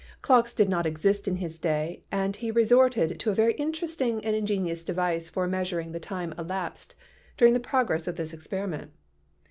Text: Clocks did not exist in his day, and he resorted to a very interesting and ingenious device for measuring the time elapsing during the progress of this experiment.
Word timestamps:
Clocks 0.23 0.55
did 0.55 0.67
not 0.67 0.87
exist 0.87 1.27
in 1.27 1.35
his 1.35 1.59
day, 1.59 2.01
and 2.11 2.35
he 2.35 2.49
resorted 2.49 3.19
to 3.19 3.29
a 3.29 3.35
very 3.35 3.53
interesting 3.53 4.25
and 4.25 4.35
ingenious 4.35 4.81
device 4.83 5.29
for 5.29 5.45
measuring 5.47 5.91
the 5.91 5.99
time 5.99 6.33
elapsing 6.39 6.95
during 7.37 7.53
the 7.53 7.59
progress 7.59 8.07
of 8.07 8.15
this 8.15 8.33
experiment. 8.33 8.93